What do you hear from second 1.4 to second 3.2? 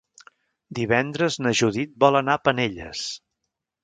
na Judit vol anar a Penelles.